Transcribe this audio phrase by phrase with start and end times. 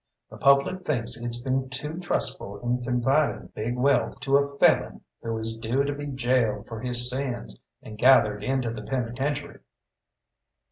[0.31, 5.37] The public thinks it's been too trustful in confiding big wealth to a felon who
[5.37, 9.59] is due to be gaoled for his sins and gathered into the penitentiary."